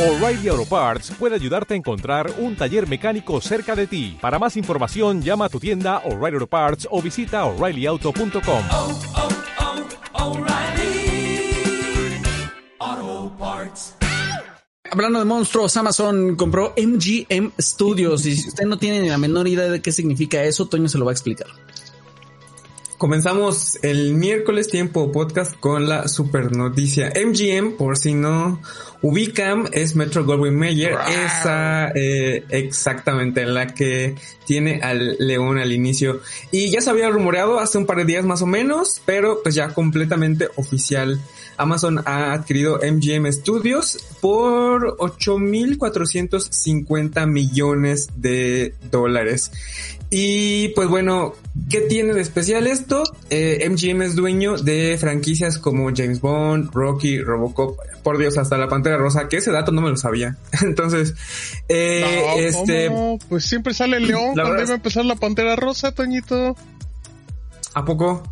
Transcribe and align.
O'Reilly 0.00 0.48
Auto 0.48 0.64
Parts 0.64 1.12
puede 1.18 1.34
ayudarte 1.34 1.74
a 1.74 1.76
encontrar 1.76 2.32
un 2.38 2.56
taller 2.56 2.88
mecánico 2.88 3.38
cerca 3.42 3.76
de 3.76 3.86
ti. 3.86 4.16
Para 4.18 4.38
más 4.38 4.56
información, 4.56 5.20
llama 5.20 5.44
a 5.44 5.48
tu 5.50 5.60
tienda 5.60 5.98
O'Reilly 6.06 6.36
Auto 6.36 6.46
Parts 6.46 6.88
o 6.90 7.02
visita 7.02 7.44
oreillyauto.com. 7.44 8.64
oh, 8.70 8.98
oh, 12.80 13.36
Parts. 13.38 13.94
Hablando 14.90 15.18
de 15.18 15.26
monstruos, 15.26 15.76
Amazon 15.76 16.34
compró 16.34 16.72
MGM 16.78 17.52
Studios. 17.60 18.24
Y 18.24 18.36
si 18.36 18.48
usted 18.48 18.64
no 18.64 18.78
tiene 18.78 19.02
ni 19.02 19.10
la 19.10 19.18
menor 19.18 19.48
idea 19.48 19.68
de 19.68 19.82
qué 19.82 19.92
significa 19.92 20.42
eso, 20.44 20.66
Toño 20.66 20.88
se 20.88 20.96
lo 20.96 21.04
va 21.04 21.10
a 21.10 21.12
explicar. 21.12 21.48
Comenzamos 23.00 23.78
el 23.80 24.12
miércoles 24.12 24.68
tiempo 24.68 25.10
podcast 25.10 25.58
con 25.58 25.88
la 25.88 26.06
super 26.06 26.54
noticia. 26.54 27.10
MGM, 27.16 27.78
por 27.78 27.96
si 27.96 28.12
no 28.12 28.60
ubican, 29.00 29.70
es 29.72 29.96
Metro 29.96 30.26
Goldwyn 30.26 30.54
Mayer, 30.54 30.98
esa 31.08 31.92
eh, 31.94 32.44
exactamente 32.50 33.46
la 33.46 33.68
que 33.68 34.16
tiene 34.44 34.80
al 34.82 35.16
león 35.18 35.56
al 35.56 35.72
inicio. 35.72 36.20
Y 36.50 36.70
ya 36.70 36.82
se 36.82 36.90
había 36.90 37.08
rumoreado 37.08 37.58
hace 37.58 37.78
un 37.78 37.86
par 37.86 37.96
de 37.96 38.04
días 38.04 38.26
más 38.26 38.42
o 38.42 38.46
menos, 38.46 39.00
pero 39.06 39.42
pues 39.42 39.54
ya 39.54 39.70
completamente 39.70 40.50
oficial. 40.56 41.18
Amazon 41.56 42.02
ha 42.04 42.34
adquirido 42.34 42.80
MGM 42.82 43.32
Studios 43.32 43.96
por 44.20 44.98
8.450 44.98 47.26
millones 47.26 48.10
de 48.16 48.74
dólares. 48.90 49.50
Y 50.10 50.68
pues 50.70 50.88
bueno, 50.88 51.34
¿qué 51.68 51.80
tiene 51.82 52.14
de 52.14 52.20
especial 52.20 52.66
esto? 52.66 53.02
Eh, 53.28 53.68
MGM 53.68 54.02
es 54.02 54.16
dueño 54.16 54.56
de 54.56 54.96
franquicias 54.98 55.58
como 55.58 55.90
James 55.94 56.20
Bond, 56.20 56.70
Rocky, 56.72 57.20
Robocop, 57.20 57.78
por 58.02 58.18
Dios, 58.18 58.38
hasta 58.38 58.56
la 58.56 58.68
Pantera 58.68 58.96
Rosa, 58.96 59.28
que 59.28 59.38
ese 59.38 59.50
dato 59.52 59.72
no 59.72 59.80
me 59.82 59.90
lo 59.90 59.96
sabía. 59.96 60.36
Entonces, 60.62 61.14
eh, 61.68 62.24
No, 62.26 62.42
este, 62.42 62.88
¿cómo? 62.88 63.18
Pues 63.28 63.44
siempre 63.44 63.74
sale 63.74 63.98
el 63.98 64.06
león 64.06 64.30
La 64.34 64.42
cuando 64.42 64.50
verdad 64.52 64.64
iba 64.64 64.72
a 64.72 64.76
empezar 64.76 65.04
la 65.04 65.16
pantera 65.16 65.56
rosa, 65.56 65.92
Toñito. 65.92 66.56
¿a 67.74 67.84
poco? 67.84 68.22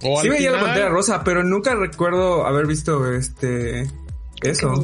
Sí 0.00 0.28
veía 0.28 0.50
la. 0.50 0.60
Pantera 0.60 0.88
Rosa, 0.88 1.24
pero 1.24 1.42
nunca 1.42 1.74
recuerdo 1.74 2.46
haber 2.46 2.66
visto 2.66 3.10
este, 3.12 3.88
eso. 4.42 4.74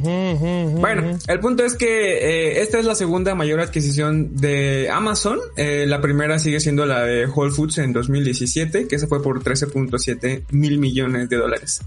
Bueno, 0.00 1.18
el 1.26 1.40
punto 1.40 1.64
es 1.64 1.74
que 1.74 1.86
eh, 1.86 2.62
esta 2.62 2.78
es 2.78 2.86
la 2.86 2.94
segunda 2.94 3.34
mayor 3.34 3.60
adquisición 3.60 4.36
de 4.36 4.88
Amazon. 4.90 5.38
Eh, 5.56 5.84
la 5.86 6.00
primera 6.00 6.38
sigue 6.38 6.60
siendo 6.60 6.86
la 6.86 7.02
de 7.02 7.26
Whole 7.26 7.52
Foods 7.52 7.78
en 7.78 7.92
2017, 7.92 8.88
que 8.88 8.96
esa 8.96 9.06
fue 9.06 9.22
por 9.22 9.42
13.7 9.44 10.44
mil 10.50 10.78
millones 10.78 11.28
de 11.28 11.36
dólares. 11.36 11.82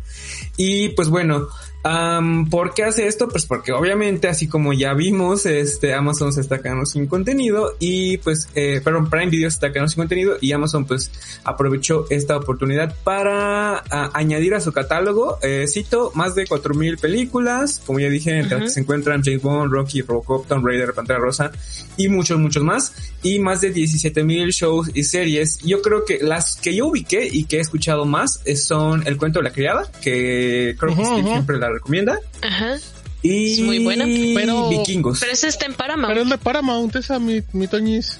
Y 0.56 0.90
pues 0.90 1.10
bueno, 1.10 1.48
am, 1.86 2.50
¿por 2.50 2.74
qué 2.74 2.84
hace 2.84 3.06
esto? 3.08 3.28
Pues 3.30 3.46
porque 3.46 3.72
obviamente, 3.72 4.28
así 4.28 4.48
como 4.48 4.74
ya 4.74 4.94
vimos, 4.94 5.46
este 5.46 5.94
Amazon 5.94 6.34
se 6.34 6.42
está 6.42 6.60
quedando 6.62 6.86
sin 6.86 7.06
contenido 7.08 7.76
y 7.80 8.18
pues, 8.18 8.50
eh, 8.56 8.82
perdón, 8.84 9.10
Prime 9.10 9.30
Video 9.30 9.50
se 9.50 9.56
está 9.56 9.72
quedando 9.72 9.90
sin 9.90 9.98
contenido 10.02 10.38
y 10.42 10.52
Amazon 10.52 10.86
pues 10.86 11.12
aprovechó 11.44 12.08
esta 12.10 12.38
oportunidad 12.38 12.96
para 13.04 13.78
a- 13.78 14.12
añadir 14.14 14.56
a 14.56 14.60
su 14.62 14.72
catálogo, 14.74 15.38
eh, 15.44 15.66
cito, 15.68 16.12
más 16.16 16.34
de 16.36 16.46
4.000 16.48 16.98
películas, 16.98 17.82
como 17.86 18.00
ya 18.00 18.10
dije, 18.10 18.32
entre 18.40 18.58
las 18.58 18.64
que 18.66 18.70
se 18.72 18.80
encuentran 18.80 19.22
James 19.24 19.42
Bond, 19.44 19.72
Rocky, 19.72 20.02
Robocop, 20.02 20.48
Tomb 20.48 20.66
Raider, 20.66 20.94
Pantera 20.94 21.20
Rosa 21.20 21.52
y 21.98 22.08
muchos, 22.10 22.40
muchos 22.40 22.64
más, 22.64 22.94
y 23.22 23.38
más 23.40 23.62
de 23.62 23.72
17.000 23.74 24.50
shows 24.52 24.90
y 24.94 25.04
series. 25.04 25.60
Yo 25.60 25.82
creo 25.82 26.04
que 26.04 26.20
las 26.22 26.56
que 26.58 26.74
yo 26.76 26.88
ubiqué 26.88 27.28
y 27.32 27.46
que 27.46 27.58
he 27.58 27.60
escuchado 27.62 28.06
más 28.06 28.42
eh, 28.46 28.56
son 28.56 29.06
El 29.08 29.18
cuento 29.18 29.40
de 29.40 29.44
la 29.44 29.52
criada, 29.54 29.90
que 30.02 30.76
creo 30.80 30.96
que 30.96 31.02
Ujú, 31.02 31.06
Steve 31.06 31.22
ujú. 31.22 31.32
siempre 31.32 31.58
la 31.58 31.70
recomienda, 31.76 32.20
Ajá. 32.42 32.76
y 33.22 33.54
Es 33.54 33.60
muy 33.62 33.84
buena, 33.84 34.06
pero- 34.36 34.70
Vikingos. 34.70 35.20
Pero 35.20 35.32
ese 35.32 35.48
está 35.48 35.66
en 35.68 35.74
Paramount. 35.76 36.10
Pero 36.10 36.24
es 36.24 36.30
de 36.30 36.38
Paramount, 36.38 36.96
esa 36.96 37.20
mi, 37.20 37.42
mi 37.54 37.68
Toñis. 37.68 38.18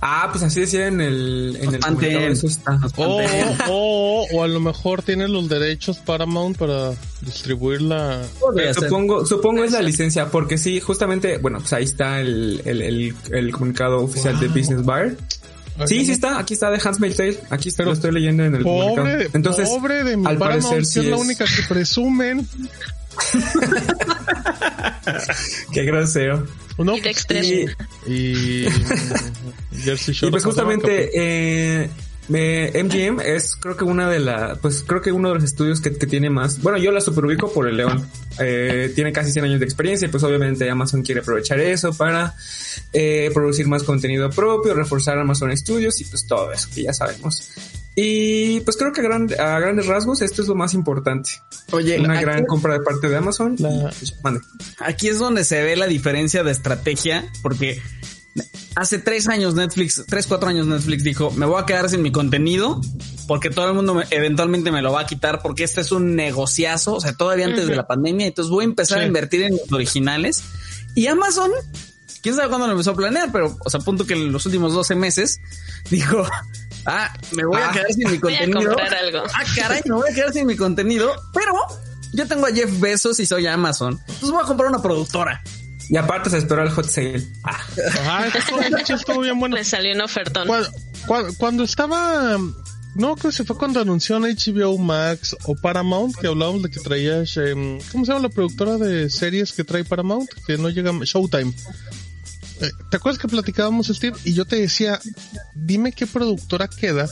Ah, 0.00 0.28
pues 0.30 0.44
así 0.44 0.60
decía 0.60 0.86
en 0.86 1.00
el, 1.00 1.56
en 1.60 1.74
el 1.74 1.80
Mantén. 1.80 2.12
comunicado, 2.12 2.26
eso 2.32 2.46
está. 2.46 2.78
O, 2.98 3.20
o, 3.68 4.26
o 4.32 4.44
a 4.44 4.46
lo 4.48 4.60
mejor 4.60 5.02
tiene 5.02 5.26
los 5.26 5.48
derechos 5.48 5.98
Paramount 5.98 6.56
para 6.56 6.92
distribuirla. 7.22 8.22
Supongo, 8.74 9.26
supongo 9.26 9.64
es 9.64 9.72
la 9.72 9.82
licencia, 9.82 10.26
porque 10.30 10.56
sí, 10.58 10.78
justamente, 10.80 11.38
bueno, 11.38 11.58
pues 11.58 11.72
ahí 11.72 11.84
está 11.84 12.20
el, 12.20 12.62
el, 12.64 12.82
el, 12.82 13.14
el 13.32 13.50
comunicado 13.52 14.00
oficial 14.04 14.38
de 14.38 14.48
Business 14.48 14.84
Bar. 14.84 15.16
Sí, 15.86 16.04
sí 16.04 16.12
está, 16.12 16.38
aquí 16.38 16.54
está 16.54 16.70
de 16.70 16.80
Handmaid's 16.82 17.16
Tale, 17.16 17.38
aquí 17.50 17.68
está, 17.68 17.78
Pero 17.78 17.90
lo 17.90 17.94
estoy 17.94 18.12
leyendo 18.12 18.44
en 18.44 18.54
el 18.54 18.62
Pobre, 18.62 18.96
comunicado. 18.96 19.30
Entonces, 19.34 19.68
pobre 19.68 20.04
de 20.04 20.16
mi 20.16 20.26
al 20.26 20.38
parecer 20.38 20.84
sí 20.84 21.00
es 21.00 21.06
la 21.06 21.16
única 21.16 21.44
que 21.44 21.62
presumen. 21.68 22.48
qué 25.72 25.84
grosero. 25.84 26.46
¿no? 26.78 26.96
Y 26.96 27.00
Dexter. 27.00 27.44
Y, 27.44 27.66
Y 28.06 28.66
Jersey 29.82 30.14
y 30.22 30.30
pues 30.30 30.44
justamente 30.44 31.10
eh, 31.14 31.90
eh, 32.34 32.82
MGM 32.84 33.20
es 33.20 33.56
creo 33.56 33.76
que 33.76 33.84
una 33.84 34.08
de 34.10 34.18
las, 34.20 34.58
pues 34.58 34.84
creo 34.86 35.00
que 35.00 35.12
uno 35.12 35.28
de 35.30 35.36
los 35.36 35.44
estudios 35.44 35.80
que, 35.80 35.96
que 35.96 36.06
tiene 36.06 36.28
más, 36.30 36.60
bueno 36.62 36.78
yo 36.78 36.90
la 36.92 37.00
superubico 37.00 37.52
por 37.52 37.68
el 37.68 37.76
León, 37.76 38.06
Eh, 38.40 38.92
tiene 38.94 39.12
casi 39.12 39.32
100 39.32 39.46
años 39.46 39.58
de 39.58 39.64
experiencia 39.66 40.06
y 40.06 40.10
pues 40.12 40.22
obviamente 40.22 40.70
Amazon 40.70 41.02
quiere 41.02 41.22
aprovechar 41.22 41.58
eso 41.58 41.92
para 41.92 42.34
eh, 42.92 43.30
producir 43.34 43.66
más 43.66 43.82
contenido 43.82 44.30
propio, 44.30 44.74
reforzar 44.74 45.18
Amazon 45.18 45.56
Studios 45.56 46.00
y 46.00 46.04
pues 46.04 46.24
todo 46.26 46.52
eso 46.52 46.68
que 46.72 46.84
ya 46.84 46.92
sabemos. 46.92 47.50
Y 47.96 48.60
pues 48.60 48.76
creo 48.76 48.92
que 48.92 49.00
a, 49.00 49.04
gran- 49.04 49.40
a 49.40 49.58
grandes 49.58 49.86
rasgos 49.86 50.22
esto 50.22 50.42
es 50.42 50.46
lo 50.46 50.54
más 50.54 50.72
importante. 50.74 51.30
Oye, 51.72 51.98
Una 51.98 52.14
aquí, 52.14 52.22
gran 52.22 52.44
compra 52.46 52.74
de 52.74 52.80
parte 52.84 53.08
de 53.08 53.16
Amazon. 53.16 53.56
y, 53.58 53.62
pues, 53.64 54.14
mande. 54.22 54.40
aquí 54.78 55.08
es 55.08 55.18
donde 55.18 55.42
se 55.42 55.60
ve 55.64 55.74
la 55.74 55.88
diferencia 55.88 56.44
de 56.44 56.52
estrategia, 56.52 57.24
porque 57.42 57.82
hace 58.74 58.98
tres 58.98 59.28
años 59.28 59.54
Netflix, 59.54 60.04
tres, 60.08 60.26
cuatro 60.26 60.48
años 60.48 60.66
Netflix 60.66 61.02
dijo, 61.04 61.30
me 61.32 61.46
voy 61.46 61.60
a 61.62 61.66
quedar 61.66 61.88
sin 61.90 62.02
mi 62.02 62.12
contenido, 62.12 62.80
porque 63.26 63.50
todo 63.50 63.68
el 63.68 63.74
mundo 63.74 63.94
me- 63.94 64.06
eventualmente 64.10 64.70
me 64.72 64.82
lo 64.82 64.92
va 64.92 65.00
a 65.02 65.06
quitar, 65.06 65.40
porque 65.42 65.64
este 65.64 65.80
es 65.80 65.92
un 65.92 66.14
negociazo, 66.16 66.94
o 66.94 67.00
sea, 67.00 67.12
todavía 67.14 67.46
antes 67.46 67.66
de 67.66 67.76
la 67.76 67.86
pandemia, 67.86 68.26
entonces 68.26 68.50
voy 68.50 68.62
a 68.64 68.68
empezar 68.68 68.98
Sí. 68.98 69.04
a 69.04 69.06
invertir 69.06 69.42
en 69.42 69.52
los 69.56 69.72
originales. 69.72 70.42
Y 70.94 71.06
Amazon, 71.06 71.50
quién 72.22 72.34
sabe 72.34 72.48
cuándo 72.48 72.66
lo 72.66 72.72
empezó 72.72 72.90
a 72.92 72.94
planear, 72.96 73.30
pero, 73.32 73.56
o 73.64 73.70
sea, 73.70 73.80
a 73.80 73.84
punto 73.84 74.06
que 74.06 74.14
en 74.14 74.32
los 74.32 74.44
últimos 74.46 74.72
12 74.74 74.94
meses 74.94 75.38
dijo, 75.90 76.24
ah, 76.86 77.12
me 77.32 77.44
voy 77.44 77.60
a 77.60 77.68
Ah. 77.68 77.72
quedar 77.72 77.92
sin 77.92 78.10
mi 78.10 78.18
Voy 78.18 78.34
a 78.34 78.38
contenido. 78.38 78.70
comprar 78.74 78.94
algo. 78.94 79.18
Ah, 79.34 79.44
caray, 79.54 79.82
me 79.84 79.94
voy 79.94 80.10
a 80.10 80.14
quedar 80.14 80.32
sin 80.32 80.46
mi 80.46 80.56
contenido, 80.56 81.12
pero 81.34 81.52
yo 82.12 82.26
tengo 82.26 82.46
a 82.46 82.50
Jeff 82.52 82.80
Bezos 82.80 83.20
y 83.20 83.26
soy 83.26 83.46
Amazon. 83.46 84.00
Entonces 84.06 84.30
voy 84.30 84.42
a 84.42 84.46
comprar 84.46 84.70
una 84.70 84.80
productora. 84.82 85.42
Y 85.88 85.96
aparte 85.96 86.30
se 86.30 86.38
esperó 86.38 86.62
el 86.62 86.70
hot 86.70 86.86
sale. 86.86 87.26
Ah, 87.44 87.58
Ajá, 88.00 88.26
estuvo, 88.88 89.20
bien 89.20 89.38
bueno. 89.38 89.56
Le 89.56 89.64
salió 89.64 89.94
un 89.94 90.02
ofertón. 90.02 90.46
Cuando, 90.46 90.70
cuando, 91.06 91.34
cuando 91.34 91.64
estaba, 91.64 92.38
no 92.94 93.14
creo 93.16 93.30
que 93.30 93.36
se 93.36 93.44
fue 93.44 93.56
cuando 93.56 93.80
anunció 93.80 94.16
en 94.16 94.24
HBO 94.24 94.76
Max 94.76 95.36
o 95.44 95.54
Paramount, 95.54 96.14
que 96.16 96.26
hablábamos 96.26 96.62
de 96.62 96.70
que 96.70 96.80
traía, 96.80 97.22
em, 97.36 97.78
¿cómo 97.92 98.04
se 98.04 98.12
llama 98.12 98.24
la 98.24 98.28
productora 98.28 98.76
de 98.76 99.08
series 99.08 99.52
que 99.52 99.64
trae 99.64 99.84
Paramount? 99.84 100.28
Que 100.46 100.58
no 100.58 100.68
llega, 100.68 100.92
Showtime. 101.02 101.52
Eh, 102.60 102.70
¿Te 102.90 102.96
acuerdas 102.96 103.20
que 103.20 103.28
platicábamos, 103.28 103.86
Steve? 103.86 104.16
Y 104.24 104.34
yo 104.34 104.44
te 104.44 104.56
decía, 104.56 105.00
dime 105.54 105.92
qué 105.92 106.06
productora 106.06 106.68
queda 106.68 107.08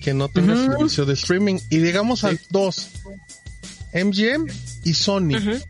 que 0.00 0.14
no 0.14 0.28
tenga 0.28 0.56
servicio 0.56 1.04
de 1.04 1.14
streaming. 1.14 1.58
Y 1.68 1.78
digamos 1.78 2.24
a 2.24 2.30
dos, 2.50 2.88
MGM 3.92 4.46
y 4.84 4.94
Sony. 4.94 5.60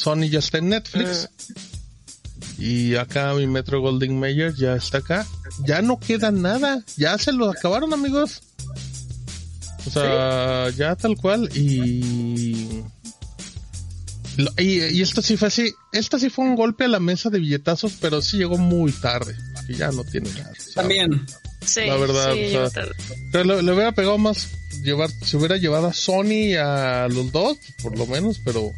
Sony 0.00 0.30
ya 0.30 0.38
está 0.38 0.58
en 0.58 0.70
Netflix. 0.70 1.28
Y 2.58 2.94
acá 2.96 3.34
mi 3.34 3.46
Metro 3.46 3.80
Golding 3.82 4.18
Mayer 4.18 4.54
ya 4.54 4.74
está 4.74 4.98
acá. 4.98 5.26
Ya 5.66 5.82
no 5.82 6.00
queda 6.00 6.30
nada. 6.30 6.82
Ya 6.96 7.18
se 7.18 7.32
lo 7.32 7.50
acabaron, 7.50 7.92
amigos. 7.92 8.42
O 9.86 9.90
sea, 9.90 10.70
ya 10.70 10.96
tal 10.96 11.16
cual. 11.16 11.50
Y... 11.54 12.82
Y, 14.56 14.84
y 14.96 15.02
esto 15.02 15.20
sí 15.20 15.36
fue 15.36 15.48
así. 15.48 15.70
Esto 15.92 16.18
sí 16.18 16.30
fue 16.30 16.46
un 16.46 16.56
golpe 16.56 16.84
a 16.84 16.88
la 16.88 17.00
mesa 17.00 17.28
de 17.28 17.40
billetazos, 17.40 17.92
pero 18.00 18.22
sí 18.22 18.38
llegó 18.38 18.56
muy 18.56 18.90
tarde. 18.92 19.36
Que 19.66 19.74
ya 19.74 19.90
no 19.90 20.02
tiene 20.04 20.30
nada. 20.30 20.52
sea, 20.56 20.82
También. 20.82 21.26
Sí, 21.62 21.82
la 21.84 21.96
verdad, 21.96 22.32
sí, 22.32 22.40
o 22.40 22.40
sea, 22.40 22.48
llegó 22.48 22.70
tarde. 22.70 22.94
pero 23.32 23.44
le, 23.44 23.62
le 23.62 23.72
hubiera 23.72 23.92
pegado 23.92 24.16
más 24.16 24.48
llevar, 24.82 25.10
se 25.10 25.36
hubiera 25.36 25.58
llevado 25.58 25.88
a 25.88 25.92
Sony 25.92 26.54
a 26.58 27.06
los 27.08 27.30
dos, 27.32 27.58
por 27.82 27.98
lo 27.98 28.06
menos, 28.06 28.40
pero. 28.42 28.72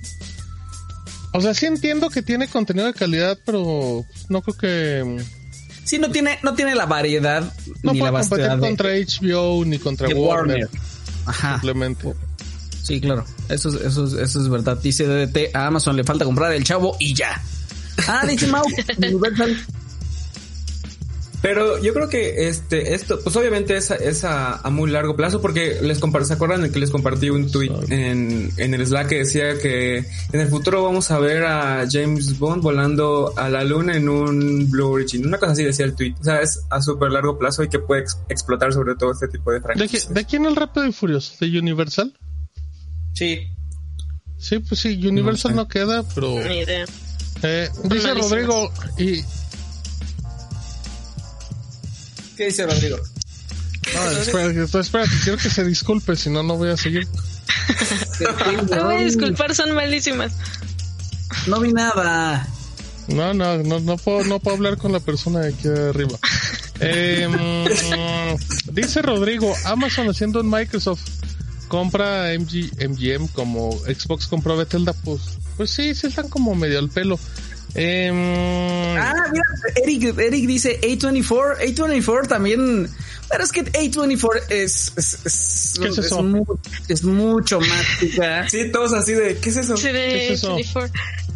O 1.33 1.41
sea, 1.41 1.55
sí 1.55 1.67
entiendo 1.67 2.11
que 2.11 2.23
tiene 2.23 2.49
contenido 2.49 2.87
de 2.87 2.95
calidad, 2.95 3.39
pero 3.45 4.05
no 4.29 4.43
creo 4.43 4.57
que. 4.57 5.25
Sí, 5.85 5.99
no 5.99 6.11
tiene, 6.11 6.39
no 6.43 6.55
tiene 6.55 6.77
la 6.77 6.87
variedad 6.87 7.53
No 7.83 7.93
ni 7.93 7.99
la 7.99 8.11
puede 8.11 8.23
competir 8.23 8.49
vastedad 8.49 8.57
de, 8.57 8.69
contra 8.69 8.91
HBO 8.91 9.65
ni 9.65 9.79
contra 9.79 10.09
Warner. 10.09 10.29
Warner. 10.29 10.69
Ajá. 11.27 11.55
Simplemente. 11.55 12.15
Sí, 12.83 13.01
claro. 13.01 13.25
Eso 13.49 13.69
es, 13.69 13.75
eso 13.77 14.05
es, 14.07 14.13
eso 14.15 14.41
es 14.41 14.49
verdad. 14.49 14.77
Dice 14.77 15.07
DDT, 15.07 15.55
a 15.55 15.67
Amazon 15.67 15.97
le 15.97 16.05
falta 16.05 16.25
comprar 16.25 16.53
el 16.53 16.65
chavo 16.65 16.97
y 16.99 17.15
ya. 17.15 17.41
Ah, 18.09 18.25
dice 18.27 18.47
Mau, 18.49 18.65
Universal. 18.99 19.57
Pero 21.43 21.77
yo 21.83 21.93
creo 21.93 22.09
que 22.09 22.47
este, 22.49 22.95
esto, 22.95 23.19
pues 23.21 23.35
obviamente 23.35 23.77
es, 23.77 23.91
a- 23.91 23.97
es 23.97 24.23
a, 24.23 24.59
a 24.59 24.71
muy 24.71 24.89
largo 24.91 25.17
plazo 25.17 25.41
porque 25.43 25.79
les 25.83 26.01
compar- 26.01 26.23
¿se 26.25 26.35
acuerdan 26.35 26.63
de 26.63 26.71
que 26.71 26.79
les 26.79 26.91
compartí 26.91 27.31
un 27.31 27.51
tweet 27.51 27.73
en, 27.91 28.53
en 28.57 28.75
el 28.75 28.87
Slack 28.87 29.09
que 29.09 29.19
decía 29.19 29.59
que 29.59 29.99
en 29.99 30.41
el 30.41 30.47
futuro 30.49 30.85
vamos 30.85 31.11
a 31.11 31.19
ver 31.19 31.45
a 31.45 31.85
James 31.91 32.39
Bond 32.39 32.63
volando 32.63 33.35
a 33.37 33.49
la 33.49 33.65
luna 33.65 33.97
en 33.97 34.09
un 34.09 34.71
Blue 34.71 34.87
Origin? 34.93 35.27
Una 35.27 35.39
cosa 35.39 35.51
así 35.53 35.65
decía 35.65 35.85
el 35.85 35.97
tweet. 35.97 36.15
O 36.21 36.25
sea, 36.25 36.41
es 36.41 36.61
a 36.71 36.81
súper 36.81 37.11
largo 37.11 37.37
plazo 37.37 37.65
y 37.65 37.69
que 37.69 37.81
puede 37.81 38.03
ex- 38.03 38.19
explotar 38.29 38.73
sobre 38.73 38.95
todo 38.95 39.11
este 39.11 39.27
tipo 39.27 39.51
de 39.51 39.59
¿De, 39.59 39.63
franquicias. 39.65 40.09
qui- 40.11 40.13
¿De 40.13 40.25
quién 40.25 40.47
el 40.47 40.55
Rápido 40.55 40.87
y 40.87 40.93
Furioso? 40.93 41.35
¿De 41.41 41.59
Universal? 41.59 42.17
Sí. 43.15 43.49
Sí, 44.39 44.59
pues 44.61 44.81
sí, 44.81 45.07
Universal 45.07 45.55
no, 45.57 45.67
queda, 45.67 46.05
pero... 46.15 46.35
Ni 46.49 46.59
idea. 46.61 46.85
Eh, 47.43 47.69
dice. 47.85 48.15
Rodrigo, 48.15 48.73
y... 48.99 49.23
¿Qué 52.37 52.47
dice 52.47 52.67
Rodrigo? 52.67 52.99
No, 53.95 54.11
espera, 54.11 54.51
espera, 54.51 54.81
espera, 54.81 55.05
quiero 55.23 55.39
que 55.39 55.51
se 55.51 55.65
disculpe, 55.65 56.17
si 56.17 56.31
no, 56.31 56.43
no 56.43 56.57
voy 56.57 56.71
a 56.71 56.77
seguir. 56.77 57.07
Me 58.71 58.83
voy 58.83 58.95
a 58.95 59.05
disculpar, 59.05 59.55
son 59.55 59.73
malísimas. 59.73 60.33
No 61.47 61.61
vi 61.61 61.73
nada. 61.73 62.47
No, 63.09 63.35
no, 63.35 63.59
no, 63.59 63.81
no 63.81 63.97
puedo, 63.97 64.25
no 64.25 64.39
puedo 64.39 64.57
hablar 64.57 64.79
con 64.79 64.93
la 64.93 65.01
persona 65.01 65.41
de 65.41 65.49
aquí 65.49 65.69
arriba. 65.69 66.19
Eh, 66.81 67.29
dice 68.73 69.03
Rodrigo, 69.03 69.55
Amazon 69.65 70.09
haciendo 70.09 70.41
en 70.41 70.49
Microsoft 70.49 71.03
compra 71.73 72.35
MG, 72.39 72.71
MGM 72.87 73.29
como 73.29 73.73
Xbox 73.73 74.27
compró 74.27 74.59
Bethesda, 74.59 74.93
pues, 74.93 75.23
pues 75.57 75.71
sí, 75.71 75.95
sí 75.95 76.09
están 76.09 76.29
como 76.29 76.55
medio 76.55 76.79
al 76.79 76.91
pelo. 76.91 77.19
Eh, 77.75 78.97
Ah, 78.99 79.15
mira, 79.33 79.45
Eric, 79.83 80.19
Eric 80.19 80.47
dice 80.47 80.81
A24. 80.81 81.59
A24 81.61 82.29
también. 82.29 82.89
Pero 83.31 83.45
es 83.45 83.53
que 83.53 83.65
A24 83.65 84.43
es. 84.51 84.93
Es, 84.97 85.19
es, 85.25 85.75
¿Qué 85.81 85.89
es 85.89 85.99
eso? 85.99 86.23
mu- 86.23 86.45
es 86.89 87.03
mucho 87.03 87.61
más 87.61 87.87
chica. 88.01 88.49
Sí, 88.49 88.71
todos 88.71 88.93
así 88.93 89.13
de, 89.15 89.39
¿qué 89.39 89.49
es 89.51 89.57
eso? 89.57 89.77
Sí, 89.77 89.85
¿Qué 89.85 89.93
de 89.93 90.25
es 90.27 90.31
eso? 90.43 90.55
24. 90.57 90.93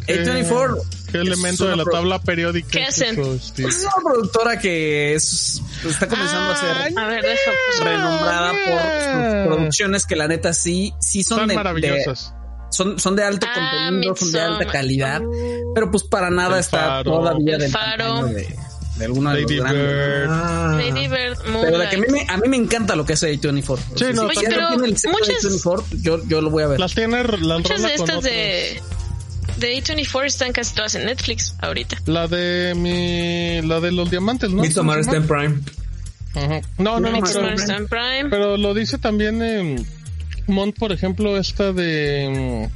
A24. 0.09 0.83
¿Qué 1.11 1.19
elemento 1.19 1.67
de 1.67 1.77
la 1.77 1.85
tabla 1.85 2.21
periódica 2.21 2.69
¿Qué 2.71 2.83
es 2.83 2.89
hacen? 2.91 3.19
eso, 3.19 3.39
Steve? 3.41 3.69
Es 3.69 3.83
una 3.83 4.11
productora 4.11 4.59
que 4.59 5.15
es, 5.15 5.63
está 5.89 6.07
comenzando 6.09 6.53
a 6.53 6.57
ser 6.61 6.99
A 6.99 7.07
ver, 7.09 7.23
deja. 7.23 7.51
pues, 7.69 7.81
renombrada 7.89 8.51
por 8.53 8.81
sus 8.83 9.47
producciones 9.55 10.07
que 10.07 10.17
la 10.17 10.29
neta 10.29 10.53
sí, 10.53 10.93
sí 11.01 11.23
son 11.23 11.39
Están 11.39 11.49
de, 11.49 11.55
maravillosas. 11.55 12.33
de- 12.33 12.46
son, 12.77 12.99
son 13.01 13.17
de 13.17 13.25
alto 13.25 13.47
Ah, 13.51 13.87
contenido, 13.89 14.15
son 14.17 14.33
de 14.33 14.41
alta 14.41 14.67
calidad, 14.67 15.23
Oh. 15.25 15.73
pero 15.75 15.91
pues 15.91 16.05
para 16.05 16.31
nada 16.31 16.55
El 16.55 16.61
está 16.61 16.79
Faro. 16.79 17.11
todavía 17.13 17.55
El 17.55 17.61
del 17.63 17.71
Faro. 17.71 18.27
de, 18.27 18.57
de 18.99 19.05
alguna 19.05 19.35
de 19.35 19.43
Lady 19.43 19.57
grandes. 19.57 19.83
Bird. 19.83 20.27
Ah. 20.31 20.75
Lady 20.79 21.09
Bird, 21.09 21.39
Pero 21.45 21.79
de 21.79 21.89
que 21.89 21.97
a 21.97 21.99
mí, 21.99 22.07
me, 22.11 22.27
a 22.29 22.37
mí 22.39 22.49
me 22.49 22.57
encanta 22.57 22.95
lo 22.97 23.05
que 23.05 23.13
hace 23.15 23.33
A24. 23.39 23.79
Sí, 23.97 24.05
no, 24.15 24.29
si 24.31 24.39
Oye, 24.39 24.43
ya 24.43 24.49
pero 24.49 24.69
tiene 24.69 24.87
el 24.89 24.97
sello 24.99 25.15
de 25.15 25.33
muchas- 25.33 25.45
A24, 25.45 25.85
yo, 26.03 26.25
yo 26.27 26.41
lo 26.41 26.51
voy 26.51 26.63
a 26.63 26.67
ver. 26.69 26.81
Las 26.81 26.95
tiene 26.95 27.23
la 27.25 27.59
Muchas 27.59 27.83
de 27.83 27.95
estas 27.95 28.23
de, 28.23 28.81
de 29.59 29.83
A24 29.83 30.25
están 30.27 30.53
casi 30.53 30.75
todas 30.75 30.95
en 30.95 31.05
Netflix 31.07 31.55
ahorita. 31.61 31.99
La 32.07 32.27
de 32.29 32.75
mi, 32.75 33.67
la 33.67 33.81
de 33.81 33.93
los 33.93 34.11
diamantes, 34.11 34.51
¿no? 34.51 34.63
Midsommar 34.63 34.99
está 35.01 35.17
en 35.17 35.27
Prime. 35.27 35.61
Ajá. 36.35 36.61
No, 36.79 37.01
no, 37.01 37.11
no, 37.11 37.21
pero, 37.23 37.41
Prime. 37.89 38.29
pero 38.31 38.57
lo 38.59 38.75
dice 38.75 38.99
también 38.99 39.41
en 39.43 39.87
Mont, 40.49 40.77
por 40.79 40.93
ejemplo, 40.93 41.37
esta 41.37 41.73
de, 41.73 41.83
de 41.83 42.71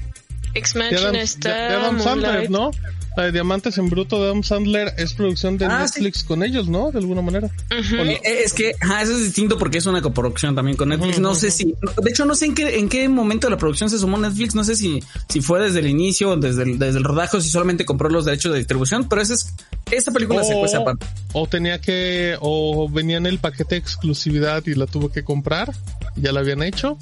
X-Mansion 0.55 1.17
está. 1.17 1.49
de 1.55 1.75
Adam 1.76 2.00
Sandler. 2.00 2.50
¿no? 2.50 2.70
La 3.17 3.25
de 3.25 3.32
Diamantes 3.32 3.76
en 3.76 3.90
Bruto 3.90 4.19
de 4.22 4.26
Adam 4.26 4.44
Sandler 4.44 4.94
es 4.96 5.14
producción 5.14 5.58
de 5.58 5.67
Ah, 5.67 5.81
Netflix 5.81 6.22
con 6.22 6.44
ellos, 6.44 6.69
¿no? 6.69 6.93
De 6.93 6.99
alguna 7.00 7.20
manera. 7.22 7.50
No. 7.69 8.02
Eh, 8.05 8.20
Es 8.44 8.52
que 8.52 8.72
ajá, 8.81 9.02
eso 9.02 9.12
es 9.12 9.25
distinto 9.25 9.58
porque 9.58 9.78
es 9.78 9.87
una 9.87 10.00
coproducción 10.00 10.55
también 10.55 10.76
con 10.76 10.90
Netflix. 10.90 11.19
No 11.19 11.34
sé 11.34 11.50
si, 11.50 11.75
de 12.02 12.11
hecho, 12.11 12.25
no 12.25 12.37
sé 12.37 12.46
en 12.46 12.55
qué, 12.55 12.78
en 12.78 12.88
qué 12.88 13.08
momento 13.08 13.49
de 13.49 13.50
la 13.50 13.56
producción 13.58 13.90
se 13.90 13.99
sumó 13.99 14.16
Netflix. 14.16 14.55
No 14.55 14.62
sé 14.62 14.76
si, 14.76 15.02
si 15.28 15.40
fue 15.40 15.61
desde 15.61 15.81
el 15.81 15.88
inicio, 15.88 16.37
desde 16.37 16.62
el, 16.62 16.78
desde 16.78 16.99
el 16.99 17.05
rodaje 17.05 17.37
o 17.37 17.40
si 17.40 17.50
solamente 17.50 17.84
compró 17.84 18.08
los 18.11 18.25
derechos 18.26 18.52
de 18.52 18.58
distribución. 18.58 19.08
Pero 19.08 19.23
esa 19.23 19.34
es, 19.34 19.55
esa 19.90 20.12
película 20.12 20.44
se 20.44 20.55
cuece 20.55 20.76
aparte. 20.76 21.05
o 21.32 21.49
tenía 21.49 21.81
que, 21.81 22.37
o 22.40 22.88
venía 22.88 23.16
en 23.16 23.26
el 23.26 23.40
paquete 23.40 23.75
de 23.75 23.81
exclusividad 23.81 24.64
y 24.66 24.75
la 24.76 24.87
tuvo 24.87 25.11
que 25.11 25.25
comprar. 25.25 25.73
Ya 26.14 26.31
la 26.31 26.40
habían 26.40 26.62
hecho. 26.62 26.96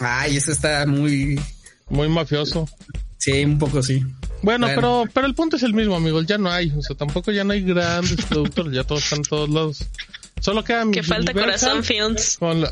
Ay, 0.00 0.36
esa 0.36 0.52
está 0.52 0.86
muy, 0.86 1.40
Muy 1.88 2.08
mafioso. 2.08 2.68
sí, 3.18 3.44
un 3.44 3.58
poco 3.58 3.82
sí. 3.82 4.04
Bueno, 4.42 4.66
Bueno. 4.66 4.74
pero, 4.74 5.04
pero 5.12 5.26
el 5.26 5.34
punto 5.34 5.56
es 5.56 5.62
el 5.62 5.72
mismo, 5.74 5.96
amigos. 5.96 6.26
Ya 6.26 6.38
no 6.38 6.50
hay. 6.50 6.70
O 6.76 6.82
sea, 6.82 6.94
tampoco 6.96 7.32
ya 7.32 7.42
no 7.44 7.52
hay 7.52 7.62
grandes 7.62 8.24
productores. 8.28 8.72
Ya 8.72 8.84
todos 8.84 9.02
están 9.04 9.18
en 9.20 9.24
todos 9.24 9.48
lados. 9.48 9.84
Solo 10.40 10.62
queda 10.62 10.84
mi 10.84 10.92
Que 10.92 11.02
falta 11.02 11.32
Universal 11.32 11.70
Corazón 11.70 11.84
Films. 11.84 12.36
con 12.38 12.60
la- 12.60 12.70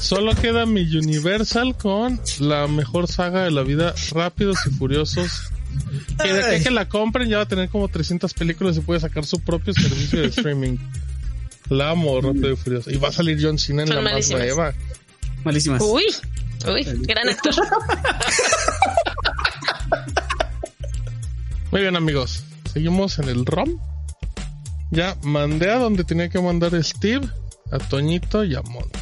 Solo 0.00 0.34
queda 0.34 0.66
mi 0.66 0.82
Universal 0.96 1.76
con 1.76 2.20
la 2.40 2.66
mejor 2.66 3.06
saga 3.06 3.44
de 3.44 3.50
la 3.52 3.62
vida, 3.62 3.94
Rápidos 4.12 4.58
y 4.66 4.70
Furiosos. 4.70 5.30
Que 6.20 6.32
de 6.32 6.62
que 6.62 6.70
la 6.72 6.88
compren 6.88 7.28
ya 7.28 7.36
va 7.36 7.44
a 7.44 7.48
tener 7.48 7.68
como 7.68 7.86
300 7.88 8.34
películas 8.34 8.76
y 8.76 8.80
puede 8.80 8.98
sacar 8.98 9.24
su 9.24 9.38
propio 9.40 9.72
servicio 9.72 10.20
de 10.20 10.26
streaming. 10.28 10.78
La 11.70 11.90
amo, 11.90 12.20
Rápido 12.20 12.52
y 12.52 12.56
Furioso. 12.56 12.90
Y 12.90 12.96
va 12.98 13.08
a 13.08 13.12
salir 13.12 13.38
John 13.40 13.58
Cena 13.58 13.82
en 13.82 13.88
Son 13.88 13.96
la 13.96 14.02
más 14.02 14.12
malísimas. 14.12 14.40
nueva. 14.42 14.74
Malísimas. 15.44 15.82
Uy, 15.82 16.04
uy, 16.66 16.84
gran 17.06 17.28
actor. 17.28 17.54
Muy 21.70 21.82
bien, 21.82 21.96
amigos. 21.96 22.42
Seguimos 22.72 23.18
en 23.18 23.28
el 23.28 23.46
ROM. 23.46 23.78
Ya 24.90 25.16
mandé 25.22 25.70
a 25.70 25.78
donde 25.78 26.04
tenía 26.04 26.28
que 26.28 26.40
mandar 26.40 26.74
a 26.74 26.82
Steve, 26.82 27.28
a 27.70 27.78
Toñito 27.78 28.44
y 28.44 28.54
a 28.56 28.62
Mont. 28.62 28.96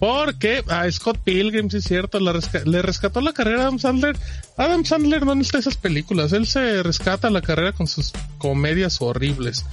Porque 0.00 0.62
a 0.68 0.90
Scott 0.90 1.18
Pilgrim, 1.24 1.70
sí 1.70 1.78
es 1.78 1.84
cierto, 1.84 2.20
la 2.20 2.32
resca- 2.32 2.64
le 2.64 2.82
rescató 2.82 3.20
la 3.20 3.32
carrera 3.32 3.60
a 3.60 3.62
Adam 3.64 3.78
Sandler. 3.78 4.16
Adam 4.56 4.84
Sandler 4.84 5.24
no 5.26 5.34
necesita 5.34 5.58
esas 5.58 5.76
películas. 5.76 6.32
Él 6.32 6.46
se 6.46 6.82
rescata 6.82 7.30
la 7.30 7.42
carrera 7.42 7.72
con 7.72 7.86
sus 7.86 8.12
comedias 8.38 9.00
horribles. 9.00 9.64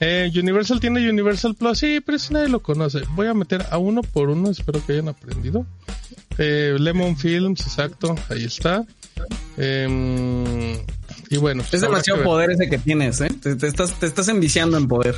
Eh, 0.00 0.30
Universal 0.34 0.80
tiene 0.80 1.08
Universal 1.08 1.54
Plus, 1.54 1.78
sí, 1.78 2.00
pero 2.04 2.18
si 2.18 2.32
nadie 2.32 2.48
lo 2.48 2.62
conoce. 2.62 3.02
Voy 3.10 3.26
a 3.26 3.34
meter 3.34 3.66
a 3.70 3.76
uno 3.76 4.00
por 4.02 4.30
uno, 4.30 4.50
espero 4.50 4.84
que 4.84 4.94
hayan 4.94 5.08
aprendido. 5.08 5.66
Eh, 6.38 6.74
Lemon 6.78 7.18
Films, 7.18 7.60
exacto, 7.60 8.16
ahí 8.30 8.44
está. 8.44 8.86
Em, 9.58 10.72
y 11.28 11.36
bueno, 11.36 11.62
pues 11.62 11.74
Es 11.74 11.80
demasiado 11.82 12.22
poder 12.22 12.52
ese 12.52 12.70
que 12.70 12.78
tienes, 12.78 13.20
¿eh? 13.20 13.28
Te, 13.42 13.56
te 13.56 13.66
estás, 13.66 14.00
te 14.00 14.06
estás 14.06 14.28
enviciando 14.28 14.78
en 14.78 14.88
poder. 14.88 15.16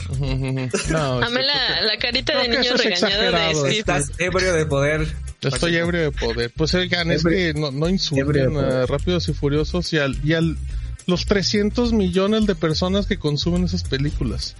No, 0.90 1.23
Amé 1.23 1.43
la, 1.44 1.82
la 1.82 1.96
carita 1.99 2.37
de 2.40 2.49
niño 2.49 2.75
es 2.75 2.85
regañado 2.85 3.23
de 3.23 3.55
Steve. 3.55 3.78
Estás 3.78 4.12
ebrio 4.19 4.52
de 4.52 4.67
poder. 4.67 5.06
Estoy 5.40 5.76
ebrio 5.76 6.02
de 6.02 6.11
poder. 6.11 6.52
Pues 6.56 6.75
oigan, 6.75 7.12
es 7.12 7.23
que 7.23 7.55
no, 7.55 7.70
no 7.70 7.88
insulten 7.88 8.56
a. 8.56 8.87
Rápidos 8.87 9.28
y 9.28 9.33
Furiosos 9.33 9.92
y 9.92 9.99
al, 9.99 10.18
y 10.25 10.35
al 10.35 10.56
los 11.06 11.26
300 11.26 11.92
millones 11.92 12.47
de 12.47 12.54
personas 12.54 13.06
que 13.06 13.18
consumen 13.18 13.64
esas 13.64 13.83
películas. 13.85 14.54